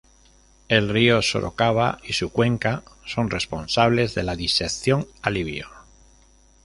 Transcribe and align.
El 0.67 0.89
río 0.89 1.21
Sorocaba 1.21 1.99
y 2.03 2.13
su 2.13 2.31
cuenca 2.31 2.81
son 3.05 3.29
responsables 3.29 4.15
de 4.15 4.23
la 4.23 4.35
disección 4.35 5.05
alivio. 5.21 5.69